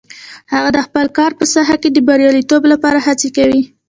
[0.53, 3.61] هغه د خپل کار په ساحه کې د بریالیتوب لپاره هڅې کوي